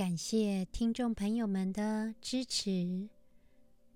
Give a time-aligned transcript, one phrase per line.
[0.00, 2.70] 感谢听众朋友们的支持。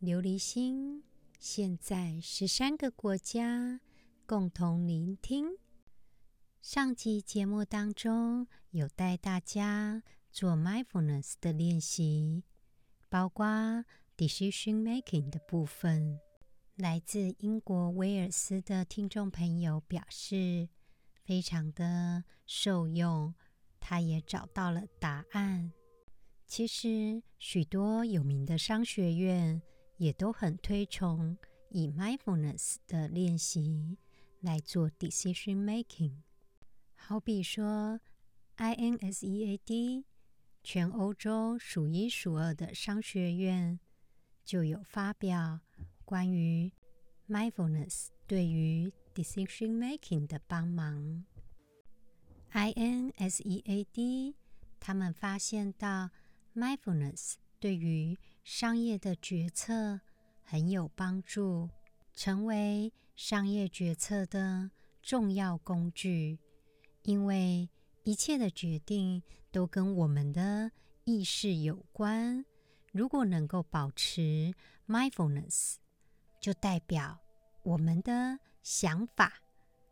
[0.03, 1.03] 琉璃心
[1.39, 3.81] 现在十三个国家
[4.27, 5.57] 共同聆听。
[6.61, 12.45] 上集节目当中有带大家做 mindfulness 的练习，
[13.09, 13.47] 包括
[14.15, 16.21] decision making 的部分。
[16.77, 20.69] 来自英国威尔斯的听众朋友表示
[21.25, 23.35] 非常的受用，
[23.81, 25.73] 他也找到了答案。
[26.57, 29.61] 其实，许多有名的商学院
[29.97, 31.37] 也都很推崇
[31.71, 33.99] 以 mindfulness 的练习
[34.39, 36.13] 来做 decision making。
[36.95, 37.99] 好比说
[38.57, 40.05] ，INSEAD
[40.63, 43.81] 全欧洲数一数二的商学院
[44.45, 45.59] 就有发表
[46.05, 46.71] 关于
[47.29, 51.25] mindfulness 对于 decision making 的帮忙。
[52.53, 54.35] INSEAD
[54.79, 56.11] 他们发现到。
[56.55, 60.01] Mindfulness 对于商业的决策
[60.43, 61.69] 很有帮助，
[62.15, 64.71] 成为商业决策的
[65.03, 66.39] 重要工具。
[67.03, 67.69] 因为
[68.05, 70.71] 一切的决定都跟我们的
[71.05, 72.45] 意识有关。
[72.93, 74.55] 如果能够保持
[74.87, 75.77] Mindfulness，
[76.41, 77.19] 就代表
[77.65, 79.43] 我们的想法、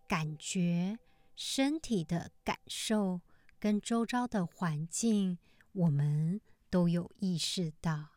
[0.06, 0.96] 感觉、
[1.34, 3.20] 身体的感受
[3.58, 5.38] 跟周遭的环境，
[5.72, 6.40] 我们。
[6.72, 8.12] 都有意识到，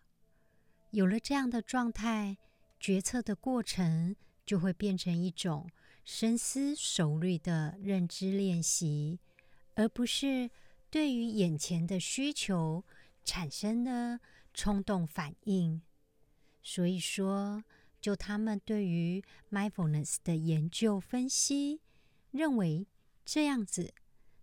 [0.92, 2.38] 有了这样的状态，
[2.80, 5.70] 决策的过程就会变成一种
[6.06, 9.20] 深思熟虑的认知练习，
[9.74, 10.50] 而不是
[10.90, 12.86] 对于眼前的需求
[13.26, 14.22] 产生的
[14.54, 15.82] 冲动反应。
[16.64, 17.62] 所以说，
[18.00, 19.22] 就他们对于
[19.52, 21.82] mindfulness 的研究分析，
[22.32, 22.88] 认为
[23.26, 23.94] 这样子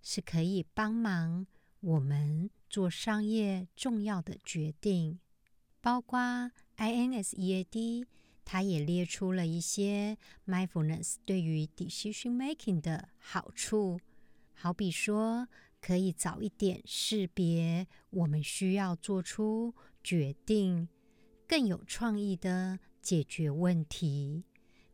[0.02, 1.46] 是可以帮忙
[1.80, 2.50] 我们。
[2.72, 5.20] 做商业重要的决定，
[5.82, 8.06] 包括 INSEAD，
[8.46, 10.16] 它也列出了一些
[10.46, 14.00] mindfulness 对于 decision making 的好处，
[14.54, 15.46] 好比说
[15.82, 20.88] 可以早一点识别我们需要做出决定，
[21.46, 24.44] 更有创意的解决问题，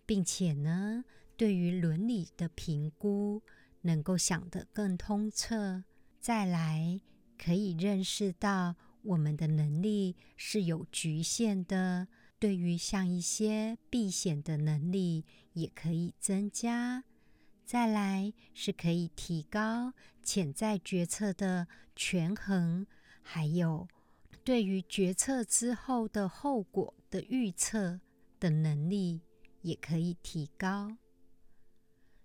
[0.04, 1.04] 并且呢，
[1.36, 3.40] 对于伦理的评估
[3.82, 5.84] 能够想得更通彻，
[6.18, 7.00] 再来。
[7.38, 17.04] 可以认识到我们的能力是有局限的，对于像一些避险的能力也可以增加。
[17.64, 22.86] 再来是可以提高潜在决策的权衡，
[23.22, 23.86] 还有
[24.42, 28.00] 对于决策之后的后果的预测
[28.40, 29.20] 的能力
[29.60, 30.96] 也可以提高。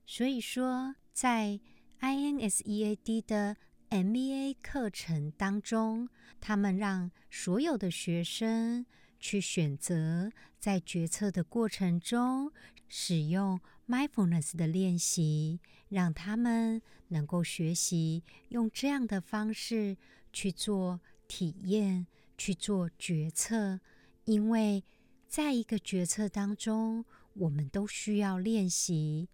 [0.05, 1.59] 所以说，在
[1.99, 3.57] INSEAD 的
[3.93, 6.09] MBA 课程当中，
[6.41, 8.87] 他们让所有的学生
[9.19, 12.51] 去选择在决策的过程中
[12.87, 15.59] 使用 mindfulness 的练习，
[15.89, 19.95] 让他们能够学习用这样的方式
[20.31, 23.79] 去做体验、去做决策。
[24.25, 24.83] 因为
[25.27, 27.05] 在一个决策当中，
[27.35, 29.29] 我们都需要练习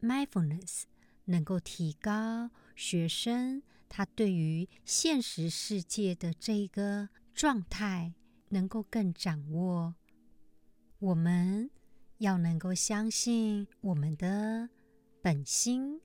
[0.00, 0.84] mindfulness，
[1.24, 3.60] 能够提高学生。
[3.88, 8.14] 他对于现实世界的这个状态
[8.50, 9.94] 能够更掌握，
[10.98, 11.70] 我们
[12.18, 14.68] 要能够相信我们的
[15.22, 16.00] 本心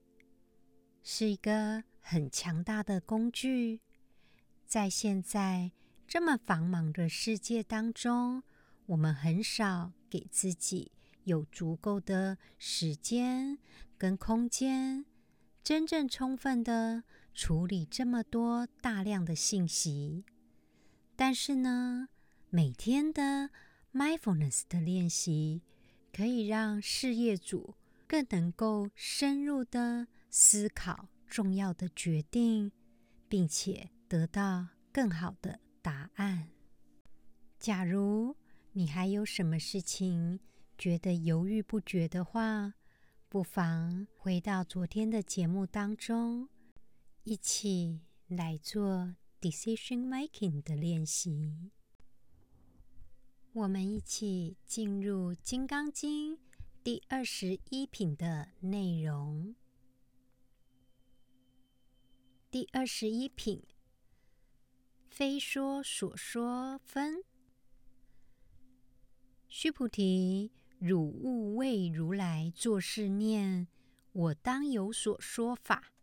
[1.02, 3.80] 是一个很强大的工具。
[4.66, 5.72] 在现在
[6.06, 8.42] 这么繁忙的世界当中，
[8.86, 10.92] 我们很少给自己
[11.24, 13.58] 有足够的时间
[13.96, 15.04] 跟空间，
[15.62, 17.04] 真正充分的。
[17.34, 20.24] 处理这么多大量的信息，
[21.16, 22.08] 但是呢，
[22.48, 23.50] 每天的
[23.92, 25.62] mindfulness 的练习
[26.12, 27.74] 可以让事业主
[28.06, 32.70] 更能够深入的思考重要的决定，
[33.28, 36.50] 并且得到更好的答案。
[37.58, 38.36] 假如
[38.72, 40.38] 你还有什么事情
[40.78, 42.74] 觉得犹豫不决的话，
[43.28, 46.48] 不妨回到昨天的节目当中。
[47.26, 51.70] 一起来做 decision making 的练习。
[53.54, 56.36] 我们一起进入《金刚经》
[56.82, 59.54] 第二十一品的内容。
[62.50, 63.62] 第二十一品，
[65.08, 67.24] 非说所说分。
[69.48, 73.66] 须菩提，汝勿为如来作是念：
[74.12, 75.93] 我当有所说法。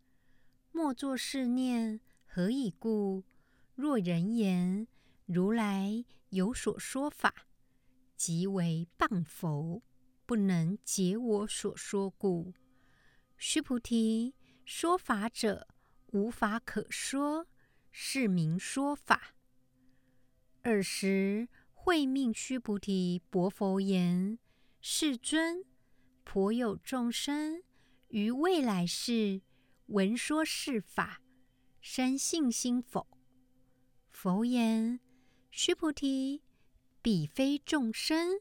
[0.74, 3.24] 莫作是念，何以故？
[3.74, 4.88] 若人言
[5.26, 7.46] 如来有所说法，
[8.16, 9.82] 即为谤佛，
[10.24, 12.54] 不能解我所说故。
[13.36, 14.34] 须菩提，
[14.64, 15.68] 说法者，
[16.12, 17.46] 无法可说，
[17.90, 19.34] 是名说法。
[20.62, 24.38] 尔时会命须菩提薄佛言
[24.80, 25.66] ：“世尊，
[26.24, 27.62] 颇有众生
[28.08, 29.42] 于未来世
[29.92, 31.20] 闻说是法，
[31.80, 33.06] 生信心否？”
[34.10, 35.00] 佛言
[35.50, 36.42] ：“须菩提，
[37.02, 38.40] 彼非众生，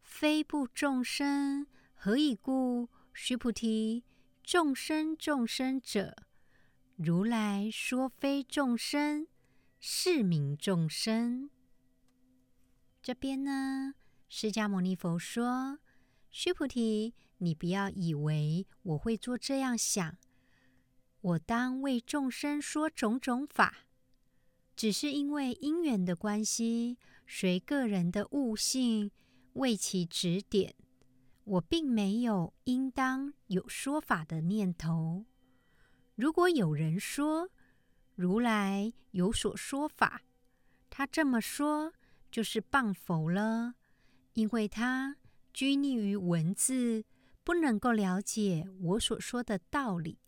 [0.00, 2.88] 非不众生，何以故？
[3.14, 4.04] 须菩提，
[4.42, 6.16] 众生众生者，
[6.96, 9.28] 如来说非众生，
[9.78, 11.50] 是名众生。”
[13.00, 13.94] 这边呢，
[14.28, 15.78] 释迦牟尼佛说
[16.30, 20.16] ：“须菩提，你不要以为我会做这样想，
[21.22, 23.86] 我当为众生说种种法。”
[24.76, 29.10] 只是因为因缘的关系，随个人的悟性
[29.54, 30.74] 为其指点，
[31.44, 35.26] 我并没有应当有说法的念头。
[36.14, 37.50] 如果有人说
[38.14, 40.22] 如来有所说法，
[40.88, 41.92] 他这么说
[42.30, 43.74] 就是谤佛了，
[44.32, 45.16] 因为他
[45.52, 47.04] 拘泥于文字，
[47.44, 50.18] 不能够了解我所说的道理。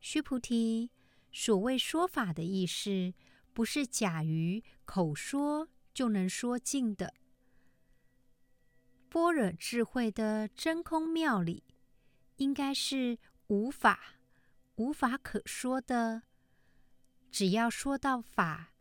[0.00, 0.90] 须菩提，
[1.30, 3.12] 所谓说法的意思，
[3.52, 7.14] 不是假于口说就能说尽的。
[9.08, 11.64] 般若智慧的真空妙理，
[12.36, 13.18] 应该是
[13.48, 14.20] 无法、
[14.76, 16.22] 无法可说的。
[17.30, 18.72] 只要说到法，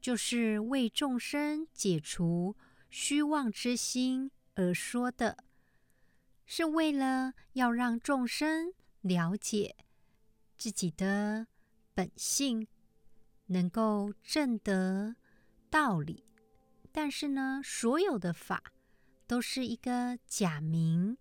[0.00, 2.56] 就是为众生解除
[2.90, 5.44] 虚妄之心而说的，
[6.46, 9.76] 是为了要让众生了解
[10.60, 11.46] 自己的
[11.94, 12.68] 本性。
[13.52, 15.16] 能够证得
[15.68, 16.24] 道理，
[16.92, 18.62] 但是呢，所有的法
[19.26, 21.18] 都是一个假名。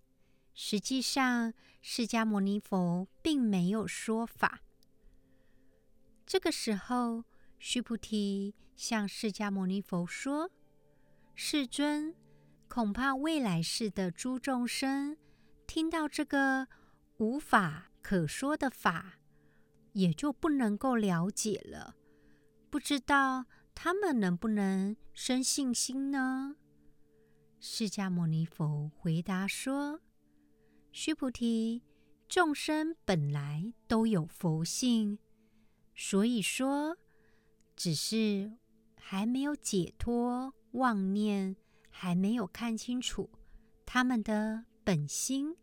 [0.53, 1.51] 实际上，
[1.81, 4.61] 释迦牟尼佛并没有说法。
[6.27, 7.23] 这个时候，
[7.57, 10.51] 须菩提向释迦牟尼佛说
[11.33, 12.13] ：“世尊，
[12.67, 15.17] 恐怕未来世的诸众生
[15.65, 16.67] 听到这个
[17.17, 19.18] 无法可说的法，
[19.99, 21.95] 也就不能够了解了。”
[22.71, 26.55] 不知道他们能不能生信心呢？
[27.59, 30.01] 释迦牟尼佛回答说
[30.93, 31.83] ：“须菩提，
[32.27, 35.17] 众生本来都有佛性，
[35.95, 36.97] 所以说，
[37.75, 38.53] 只是
[38.95, 41.55] 还没有解脱妄念，
[41.89, 43.29] 还没有看清楚
[43.85, 45.57] 他们的本心。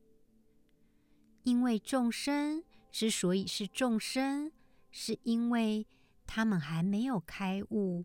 [1.44, 2.64] 因为众生
[2.96, 4.50] 之所以是众生，
[4.90, 5.86] 是因为。”
[6.28, 8.04] 他们还没有开悟，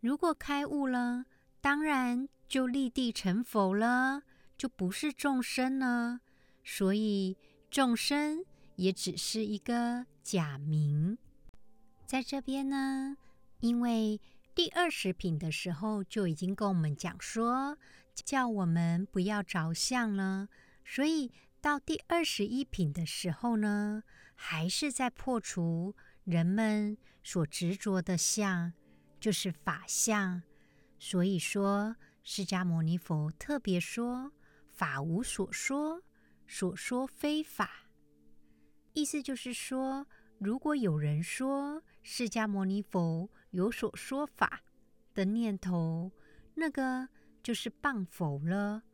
[0.00, 1.26] 如果开悟了，
[1.60, 4.22] 当然就立地成佛了，
[4.56, 6.20] 就不是众生了。
[6.64, 7.36] 所以
[7.70, 8.42] 众生
[8.76, 11.18] 也只是一个假名。
[12.06, 13.18] 在这边呢，
[13.60, 14.18] 因为
[14.54, 17.76] 第二十品的时候就已经跟我们讲说，
[18.14, 20.48] 叫我们不要着相了，
[20.82, 24.02] 所以到第二十一品的时候呢，
[24.42, 25.94] 还是在破除。
[26.24, 28.72] 人们所执着的相，
[29.20, 30.42] 就是法相。
[30.98, 34.32] 所以说，释迦牟尼佛特别说
[34.72, 36.02] ：“法无所说，
[36.46, 37.86] 所说非法。”
[38.94, 40.06] 意思就是说，
[40.38, 44.62] 如果有人说释迦牟尼佛有所说法
[45.12, 46.10] 的念头，
[46.54, 47.10] 那个
[47.42, 48.84] 就是谤佛了。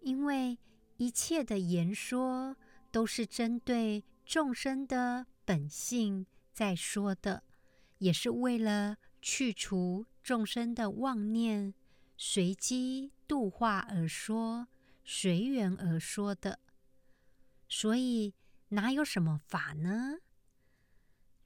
[0.00, 0.58] 因为
[0.98, 2.56] 一切的言说
[2.90, 6.26] 都是针对众生的本性。
[6.52, 7.44] 在说的，
[7.98, 11.72] 也是为了去除众生的妄念，
[12.16, 14.66] 随机度化而说，
[15.04, 16.58] 随缘而说的。
[17.68, 18.34] 所以
[18.70, 20.18] 哪有什么法呢？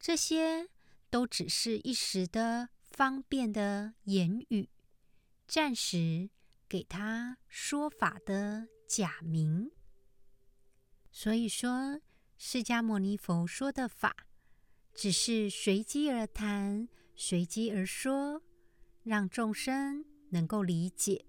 [0.01, 0.71] 这些
[1.11, 4.71] 都只是一时的方便的言语，
[5.47, 6.31] 暂时
[6.67, 9.71] 给他说法的假名。
[11.11, 12.01] 所以说，
[12.45, 14.27] 释迦牟尼佛说的法。
[14.93, 18.43] 只是随机而谈，随机而说，
[19.05, 21.25] 让众生能够理解。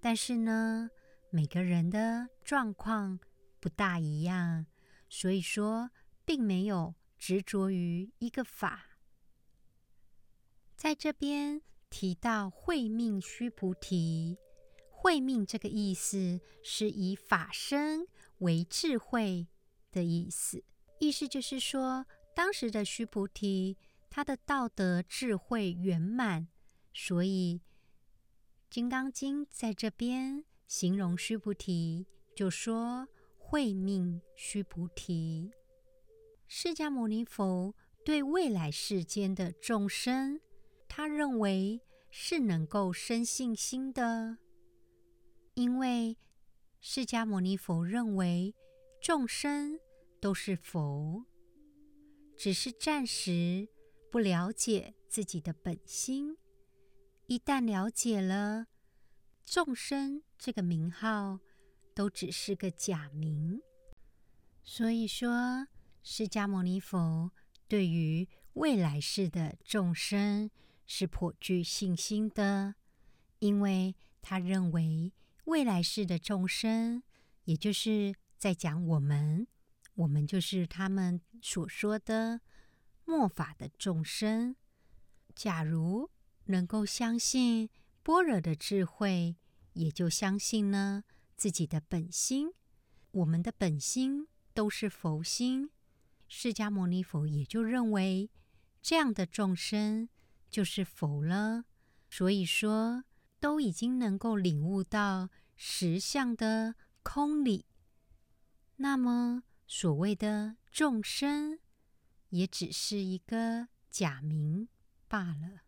[0.00, 0.88] 但是呢，
[1.28, 3.20] 每个人的状况
[3.60, 4.64] 不大一样，
[5.10, 5.90] 所以说
[6.24, 8.96] 并没有执着于一个法。
[10.74, 14.38] 在这边提到慧命须菩提，
[14.88, 18.06] 慧命这个意思是以法身
[18.38, 19.46] 为智慧
[19.90, 20.62] 的意思，
[20.98, 23.76] 意思就是说，当时的须菩提
[24.08, 26.48] 他的道德智慧圆满，
[26.92, 27.60] 所以
[28.68, 35.52] 《金刚经》在这边形容须菩提，就说慧命须菩提。
[36.46, 40.40] 释迦牟尼佛对未来世间的众生。
[40.92, 41.80] 他认为
[42.10, 44.38] 是能够生信心的，
[45.54, 46.16] 因为
[46.80, 48.52] 释迦牟尼佛认为
[49.00, 49.80] 众生
[50.20, 51.24] 都是佛，
[52.36, 53.66] 只是暂时
[54.10, 56.36] 不了解自己的本心。
[57.26, 58.66] 一旦了解了，
[59.42, 61.40] 众生这个名号
[61.94, 63.62] 都只是个假名。
[64.62, 65.66] 所以说，
[66.02, 67.32] 释迦牟尼佛
[67.66, 70.50] 对于未来世的众生，
[70.86, 72.74] 是颇具信心的，
[73.38, 75.14] 因为他认为
[75.44, 77.02] 未来世的众生，
[77.44, 79.46] 也就是在讲我们，
[79.96, 82.40] 我们就是他们所说的
[83.04, 84.56] 末法的众生。
[85.34, 86.10] 假如
[86.46, 87.68] 能够相信
[88.02, 89.36] 般若的智慧，
[89.74, 91.04] 也就相信呢
[91.36, 92.48] 自己的本心，
[93.10, 95.68] 我们的本心都是佛心。
[96.26, 98.30] 释迦牟尼佛也就认为
[98.80, 100.08] 这样的众生。
[100.48, 101.64] 就是佛了，
[102.08, 103.04] 所以说
[103.38, 107.66] 都已经能够领悟到实相的空理。
[108.82, 111.58] 那么所谓的众生，
[112.30, 114.68] 也只是一个假名
[115.06, 115.64] 罢了。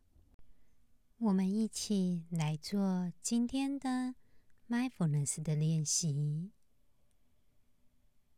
[1.19, 4.15] 我们一起来做今天的
[4.67, 6.53] mindfulness 的练习。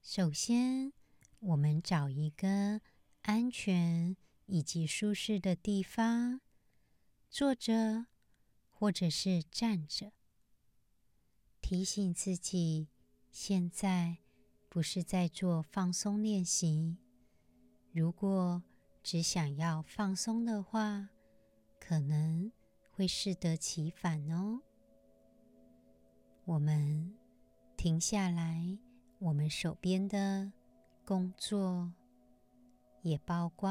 [0.02, 0.92] 首先，
[1.38, 2.80] 我们找一个
[3.22, 4.16] 安全。
[4.46, 6.42] 以及舒适的地方，
[7.30, 8.08] 坐着
[8.68, 10.12] 或者是站着，
[11.62, 12.88] 提醒自己，
[13.32, 14.18] 现在
[14.74, 16.96] 不是在做放松练习。
[17.92, 18.60] 如果
[19.04, 21.10] 只想要放松的话，
[21.78, 22.50] 可能
[22.90, 24.60] 会适得其反哦。
[26.44, 27.14] 我们
[27.76, 28.76] 停下来，
[29.20, 30.50] 我们手边的
[31.04, 31.92] 工作，
[33.02, 33.70] 也包括。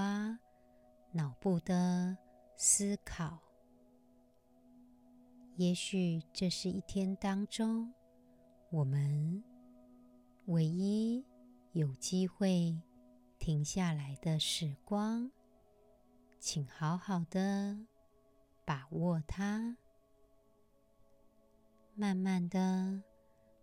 [1.11, 2.17] 脑部的
[2.55, 3.39] 思考，
[5.57, 7.93] 也许这是一天当中
[8.71, 9.43] 我们
[10.47, 11.23] 唯一
[11.71, 12.77] 有机会
[13.39, 15.31] 停下来的时光，
[16.37, 17.77] 请好好的
[18.65, 19.77] 把握它，
[21.95, 23.01] 慢慢的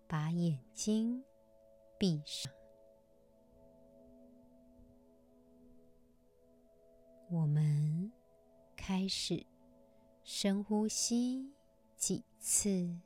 [0.09, 1.23] 把眼睛
[1.99, 2.51] 闭上。
[7.29, 8.11] 我们
[8.75, 9.45] 开始
[10.25, 11.53] 深呼吸
[11.95, 12.99] 几次，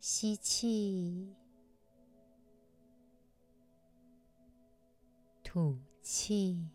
[0.00, 1.34] 吸气，
[5.52, 6.66] 吐气，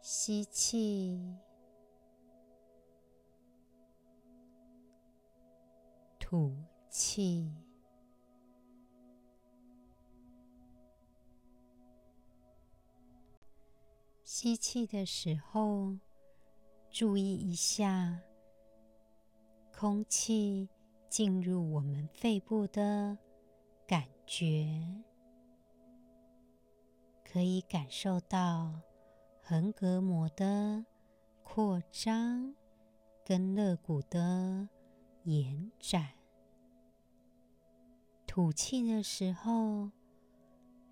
[0.00, 1.36] 吸气，
[6.18, 6.56] 吐
[6.88, 7.52] 气。
[14.24, 15.94] 吸气的时候，
[16.90, 18.18] 注意一下
[19.76, 20.70] 空气
[21.10, 23.18] 进入我们肺部的
[24.28, 25.02] 觉，
[27.24, 28.78] 可以感受到
[29.42, 30.84] 横膈膜的
[31.42, 32.54] 扩张
[33.24, 34.68] 跟肋骨的
[35.24, 36.10] 延展。
[38.26, 39.90] 吐气的时候，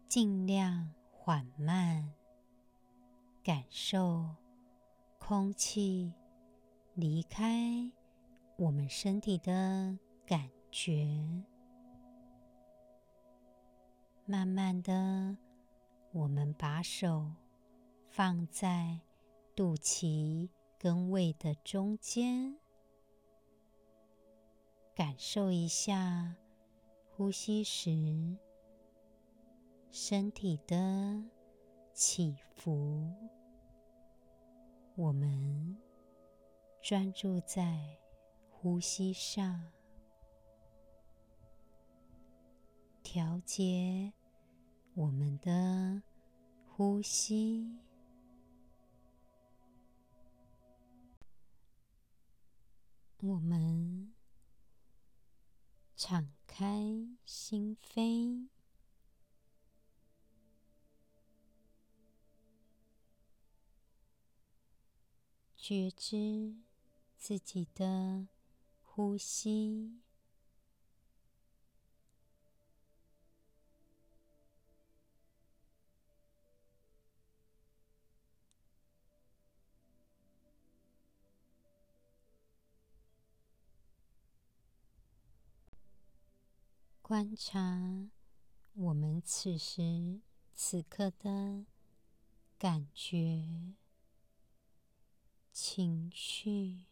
[0.08, 2.14] 尽量缓慢。
[3.44, 4.34] 感受
[5.18, 6.12] 空气
[6.94, 7.92] 离开
[8.56, 11.06] 我们身体的感觉。
[14.28, 15.36] 慢慢的，
[16.10, 17.30] 我们把手
[18.08, 18.98] 放在
[19.54, 22.56] 肚脐跟胃的中间，
[24.96, 26.34] 感受一下
[27.08, 28.36] 呼吸时
[29.92, 31.22] 身体的
[31.92, 33.08] 起伏。
[34.96, 35.76] 我们
[36.82, 37.96] 专注在
[38.50, 39.70] 呼吸上，
[43.16, 44.12] 调节
[44.92, 46.02] 我们的
[46.66, 47.78] 呼吸。
[53.20, 54.12] 我们
[55.96, 58.48] 敞开心扉，
[65.56, 66.54] 觉知
[67.16, 68.28] 自己的
[68.82, 70.02] 呼吸。
[87.08, 88.10] 观察
[88.74, 90.18] 我们此时
[90.52, 91.64] 此刻的
[92.58, 93.76] 感觉、
[95.52, 96.86] 情绪，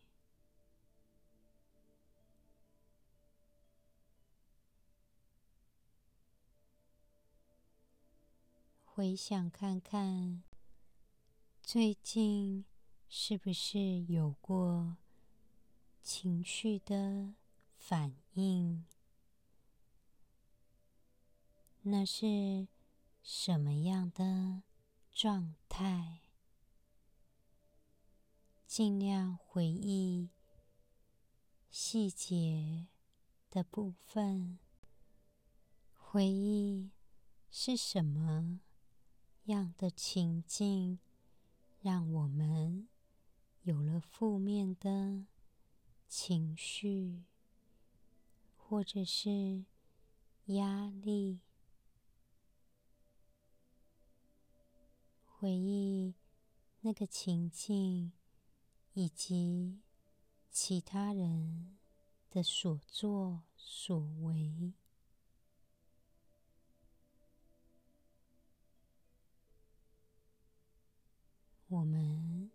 [8.84, 10.44] 回想看看，
[11.60, 12.64] 最近
[13.08, 14.96] 是不是有过
[16.04, 17.34] 情绪的
[17.76, 18.84] 反应？
[21.86, 22.66] 那是
[23.22, 24.62] 什么样的
[25.12, 26.22] 状态？
[28.66, 30.30] 尽量回忆
[31.70, 32.86] 细节
[33.50, 34.58] 的部分，
[35.92, 36.90] 回忆
[37.50, 38.60] 是什么
[39.44, 40.98] 样的情境，
[41.82, 42.88] 让我们
[43.64, 45.26] 有了负面的
[46.08, 47.24] 情绪，
[48.56, 49.66] 或者是
[50.46, 51.40] 压力。
[55.44, 56.14] 回忆
[56.80, 58.12] 那个情境，
[58.94, 59.82] 以及
[60.50, 61.76] 其他人
[62.30, 64.72] 的所作所为。
[71.68, 72.50] 我们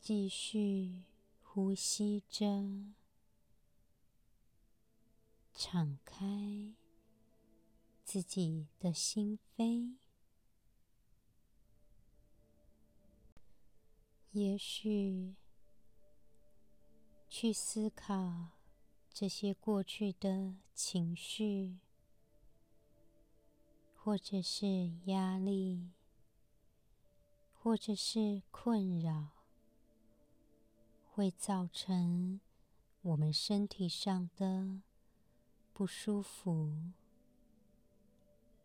[0.00, 1.02] 继续
[1.42, 2.94] 呼吸着，
[5.52, 6.72] 敞开
[8.04, 9.96] 自己的心扉。
[14.36, 15.34] 也许
[17.26, 18.50] 去思考
[19.10, 21.78] 这些过去的情绪，
[23.94, 25.88] 或者是压力，
[27.54, 29.28] 或者是困扰，
[31.10, 32.38] 会造成
[33.00, 34.82] 我们身体上的
[35.72, 36.92] 不舒服，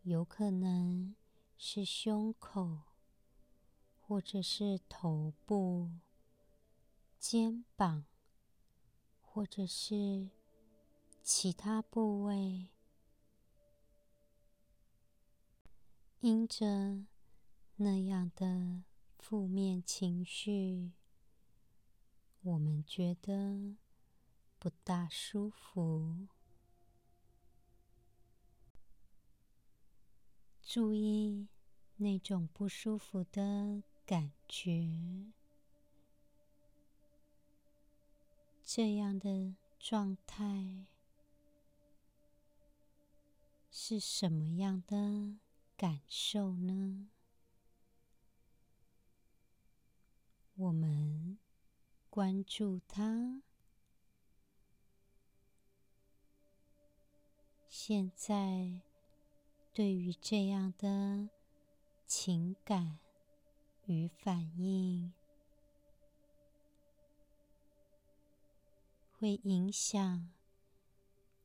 [0.03, 1.15] 有可能
[1.57, 2.90] 是胸口。
[4.11, 5.89] 或者是头部、
[7.17, 8.03] 肩膀，
[9.21, 10.27] 或者是
[11.23, 12.67] 其他部位，
[16.19, 17.05] 因着
[17.77, 18.83] 那样的
[19.17, 20.91] 负面情绪，
[22.41, 23.77] 我们觉得
[24.59, 26.27] 不大舒服。
[30.61, 31.47] 注意
[31.95, 33.81] 那种不舒服的。
[34.11, 34.89] 感觉
[38.61, 40.85] 这样的状态
[43.69, 45.37] 是什么样的
[45.77, 47.07] 感受呢？
[50.55, 51.39] 我们
[52.09, 53.41] 关注它。
[57.69, 58.81] 现在
[59.71, 61.29] 对于这样的
[62.05, 63.00] 情感。
[63.91, 65.11] 与反应
[69.11, 70.31] 会影响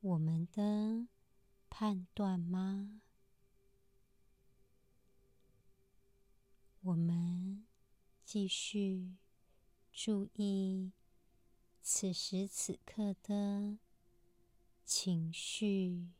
[0.00, 1.08] 我们的
[1.68, 3.02] 判断吗？
[6.82, 7.66] 我们
[8.24, 9.16] 继续
[9.92, 10.92] 注意
[11.82, 13.78] 此时此刻的
[14.84, 16.12] 情绪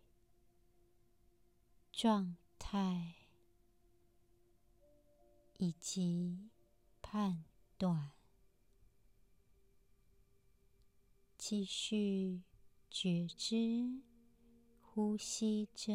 [1.93, 3.26] 状态。
[5.59, 6.51] 以及
[7.01, 7.45] 判
[7.79, 8.13] 断，
[11.39, 12.43] 继续
[12.91, 14.03] 觉知，
[14.83, 15.93] 呼吸着。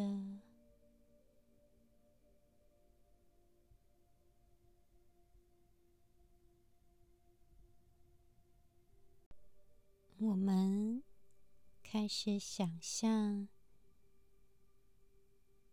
[10.18, 11.02] 我们
[11.82, 13.48] 开始想象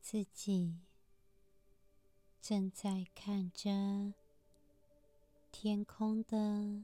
[0.02, 0.89] 自己。
[2.42, 4.14] 正在看着
[5.52, 6.84] 天空的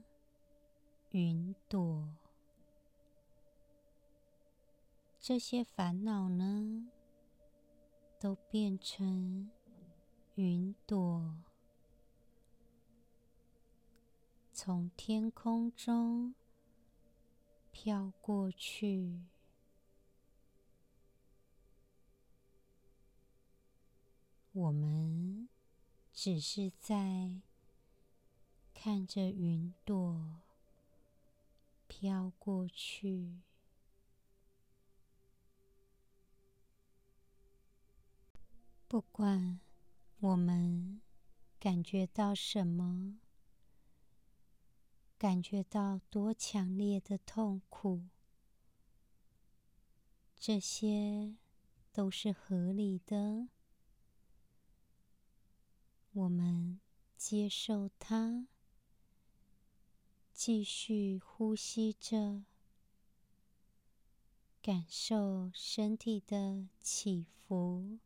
[1.10, 2.08] 云朵，
[5.18, 6.88] 这些烦恼呢，
[8.20, 9.50] 都变成
[10.36, 11.36] 云朵。
[14.52, 16.34] 从天空中
[17.72, 19.20] 飘过去，
[24.52, 25.45] 我们
[26.18, 27.42] 只是在
[28.72, 30.40] 看着云朵
[31.86, 33.42] 飘过去。
[38.88, 39.60] 不管
[40.20, 41.02] 我们
[41.60, 43.18] 感觉到什么，
[45.18, 48.06] 感觉到多强烈的痛苦，
[50.34, 51.36] 这些
[51.92, 53.48] 都是合理的。
[56.16, 56.80] 我们
[57.18, 58.46] 接受它，
[60.32, 62.42] 继续呼吸着，
[64.62, 67.98] 感受身体的起伏。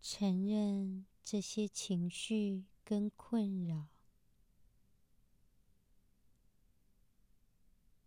[0.00, 3.86] 承认这些情绪跟困扰，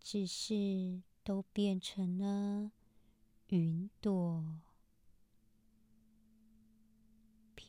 [0.01, 2.73] 只是都变成了
[3.47, 4.59] 云朵，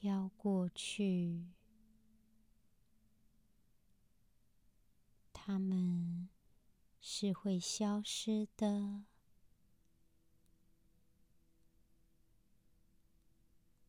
[0.07, 1.49] 飘过去。
[5.33, 6.29] 它们
[7.01, 9.03] 是会消失的。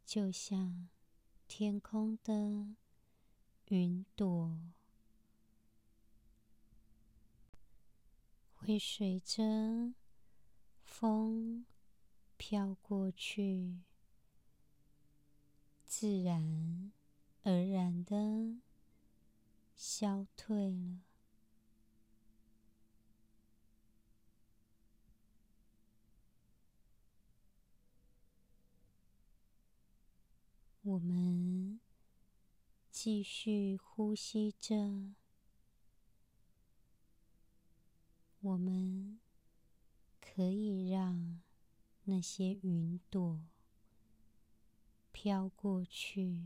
[0.03, 0.89] 就像
[1.47, 2.73] 天空的
[3.67, 4.57] 云朵，
[8.55, 9.93] 会随着
[10.83, 11.67] 风
[12.37, 13.81] 飘过去，
[15.87, 16.91] 自然
[17.43, 18.57] 而然的
[19.75, 20.99] 消退了。
[30.83, 31.79] 我们
[32.91, 35.13] 继续呼吸着，
[38.39, 39.19] 我们
[40.21, 41.41] 可以让
[42.05, 43.41] 那些云朵
[45.19, 46.43] 飘过去，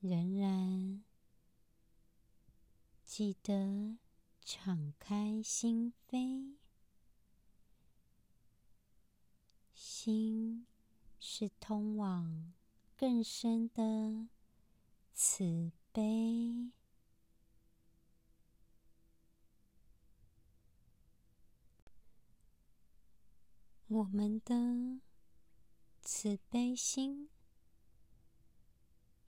[0.00, 1.04] 仍然
[3.04, 3.98] 记得
[4.42, 6.54] 敞开心扉。
[9.74, 10.66] 心
[11.20, 12.54] 是通往
[12.96, 14.28] 更深的
[15.12, 16.70] 慈悲。
[23.88, 25.00] 我们的
[26.02, 27.30] 慈悲心、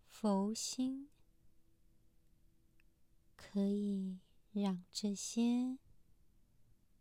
[0.07, 1.09] 佛心，
[3.37, 4.19] 可以
[4.53, 5.79] 让这些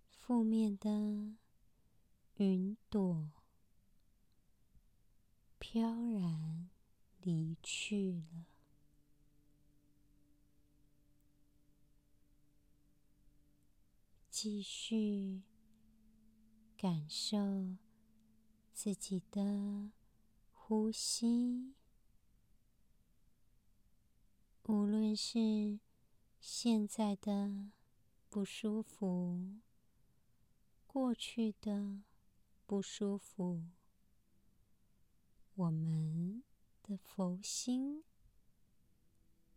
[0.08, 1.36] 负面的
[2.36, 3.30] 云朵。
[5.60, 5.82] 飘
[6.14, 6.70] 然
[7.22, 8.46] 离去了。
[14.30, 15.42] 继续
[16.82, 17.76] 感受
[18.74, 19.92] 自己的
[20.54, 21.74] 呼吸，
[24.64, 25.82] 无论是
[26.40, 27.72] 现在的
[28.30, 29.58] 不舒服，
[30.88, 32.00] 过去的
[32.66, 33.66] 不舒服。
[35.56, 36.42] 我们
[36.82, 38.06] 的佛心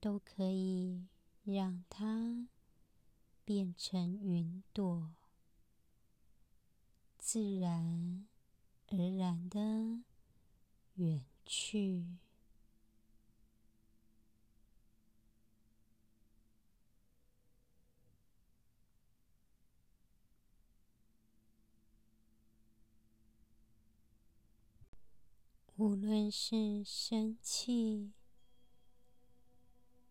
[0.01, 1.07] 都可以
[1.45, 2.49] 让它
[3.45, 5.15] 变成云朵，
[7.25, 8.27] 自然
[8.89, 9.61] 而然的
[10.97, 12.05] 远去。
[25.77, 28.11] 无论是生气、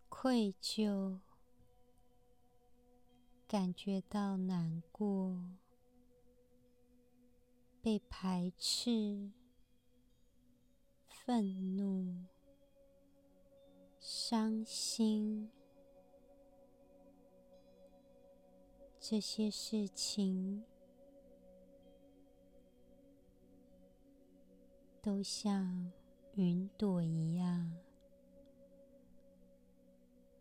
[0.07, 1.19] 愧疚、
[3.49, 5.43] 感觉到难过、
[7.81, 9.31] 被排斥、
[11.07, 12.25] 愤怒、
[13.99, 15.49] 伤心，
[18.99, 20.63] 这些事情。
[25.03, 25.91] 都像
[26.35, 27.75] 云朵一样，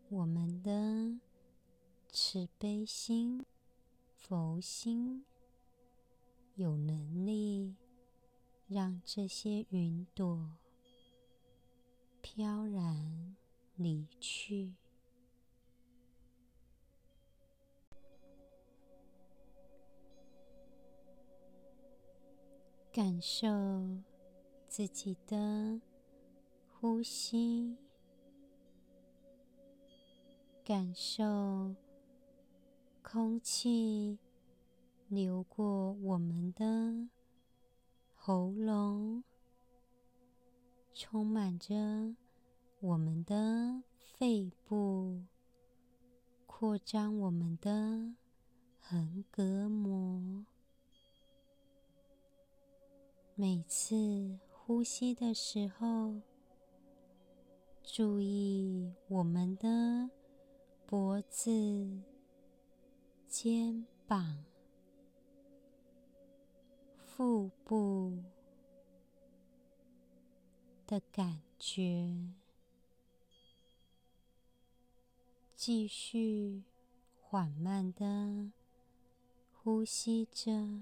[0.09, 1.19] 我们的
[2.11, 3.43] 慈悲心、
[4.15, 5.25] 佛心
[6.61, 7.75] 有能力
[8.67, 10.59] 让这些云朵
[12.21, 13.35] 飘然
[13.75, 14.75] 离去。
[22.91, 23.47] 感受
[24.67, 25.81] 自己的
[26.67, 27.75] 呼吸，
[30.63, 31.75] 感受
[33.01, 34.19] 空气
[35.11, 37.09] 流过我们的
[38.15, 39.25] 喉咙，
[40.93, 42.15] 充满着
[42.79, 45.23] 我们的肺部，
[46.47, 48.13] 扩张我们的
[48.79, 50.45] 横膈膜。
[53.35, 56.21] 每次呼吸的时候，
[57.83, 60.09] 注意我们的
[60.85, 61.51] 脖子、
[63.27, 64.45] 肩膀、
[67.21, 68.17] 腹部
[70.87, 72.17] 的感觉，
[75.55, 76.63] 继续
[77.21, 78.49] 缓慢的
[79.53, 80.81] 呼吸着。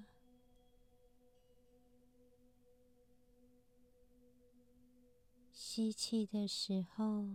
[5.52, 7.25] 吸气的时候，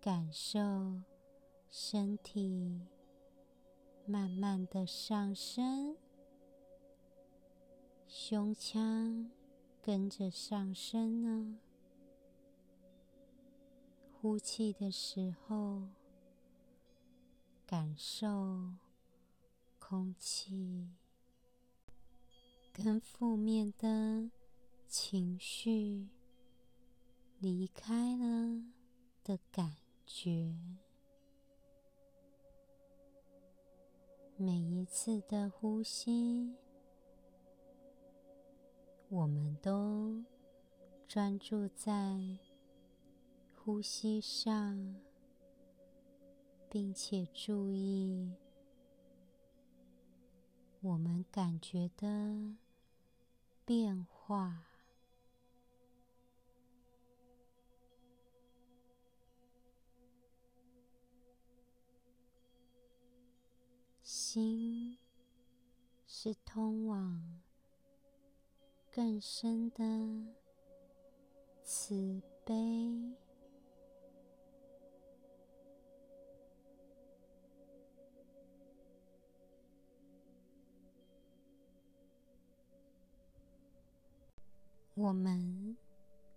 [0.00, 1.02] 感受
[1.68, 2.82] 身体
[4.06, 5.96] 慢慢的上升，
[8.08, 9.30] 胸腔
[9.82, 11.58] 跟着上升呢。
[14.20, 15.82] 呼气的时候，
[17.66, 18.74] 感受
[19.78, 20.88] 空气
[22.72, 24.30] 跟负面的
[24.88, 26.08] 情绪。
[27.38, 28.62] 离开了
[29.22, 30.56] 的感觉，
[34.38, 36.56] 每一次的呼吸，
[39.08, 40.24] 我们都
[41.06, 42.38] 专注在
[43.54, 44.96] 呼吸上，
[46.68, 48.32] 并且注意
[50.80, 52.56] 我们感觉的
[53.64, 54.64] 变化。
[64.02, 64.98] 心
[66.06, 67.40] 是通往
[68.96, 69.84] 更深的
[71.62, 72.54] 慈悲。
[84.94, 85.76] 我们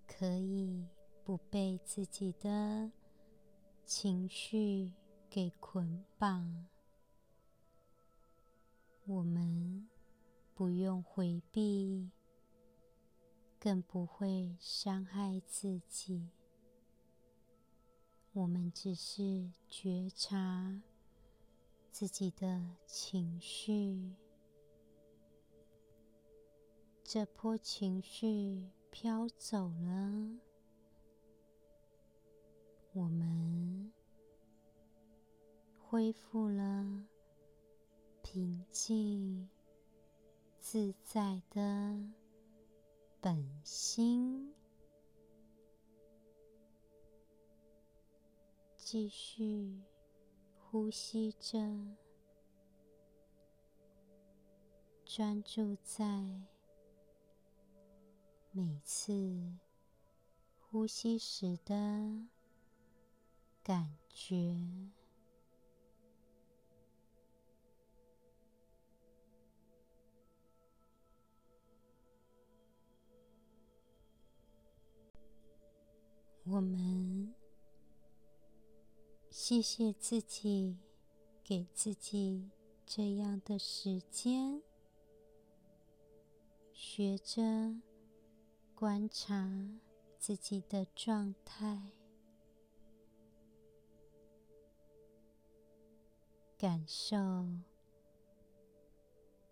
[0.05, 0.85] 可以
[1.23, 2.91] 不被自己的
[3.85, 4.91] 情绪
[5.29, 6.65] 给捆绑。
[9.05, 9.87] 我们
[10.53, 12.11] 不用回避，
[13.59, 16.29] 更不会伤害自己。
[18.31, 20.81] 我们只是觉察
[21.91, 24.15] 自己的情绪，
[27.03, 30.39] 这波情绪飘走了，
[32.93, 33.91] 我们
[35.79, 37.05] 恢复了。
[38.21, 39.49] 平静、
[40.59, 41.97] 自在的
[43.21, 44.53] 本心，
[48.77, 49.81] 继续
[50.57, 51.59] 呼吸着，
[55.03, 56.05] 专注在
[58.51, 59.53] 每次
[60.57, 61.75] 呼吸时的
[63.61, 64.55] 感觉。
[76.51, 77.31] 我们
[79.29, 80.79] 谢谢自己，
[81.43, 82.49] 给自己
[82.87, 84.63] 这样的时间，
[86.73, 87.43] 学着
[88.73, 89.47] 观察
[90.17, 91.91] 自己的状态，
[96.57, 97.15] 感受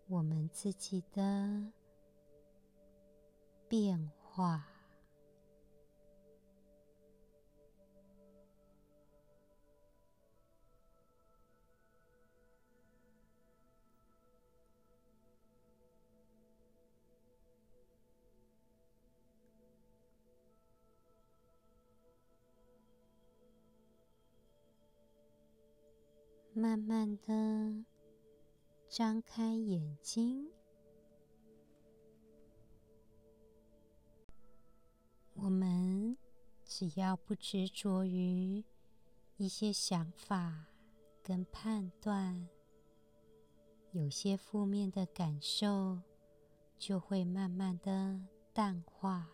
[0.08, 1.72] 我们自己的
[3.68, 4.77] 变化。
[26.58, 27.84] 慢慢的
[28.88, 30.50] 张开眼睛，
[35.34, 36.16] 我们
[36.64, 38.64] 只要不执着于
[39.36, 40.64] 一些想法
[41.22, 42.48] 跟判断，
[43.92, 46.00] 有些负面的感受
[46.76, 48.20] 就会慢慢的
[48.52, 49.28] 淡化，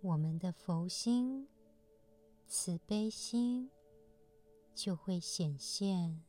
[0.00, 1.46] 我们的佛心、
[2.46, 3.70] 慈悲心
[4.74, 6.22] 就会显现，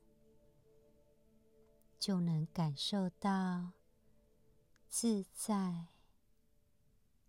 [2.00, 3.72] 就能感受到
[4.88, 5.88] 自在、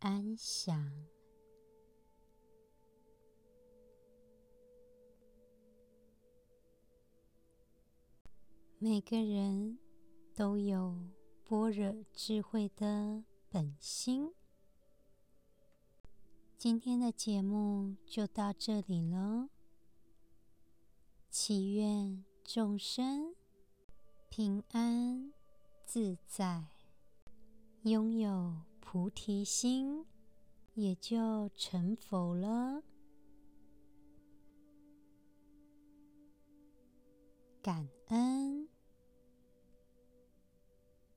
[0.01, 1.07] 安详。
[8.79, 9.79] 每个人
[10.35, 11.09] 都有
[11.45, 14.35] 般若智慧的本心。
[16.59, 19.49] 今天的节目就到这里了。
[21.39, 23.35] 祈愿众生
[24.31, 25.35] 平安
[25.85, 26.65] 自在，
[27.83, 30.07] 拥有菩提心，
[30.73, 32.83] 也就成佛了。
[37.61, 38.67] 感恩。